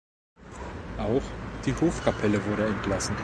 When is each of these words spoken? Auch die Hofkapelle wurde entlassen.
Auch 0.97 1.21
die 1.63 1.75
Hofkapelle 1.75 2.43
wurde 2.45 2.65
entlassen. 2.65 3.15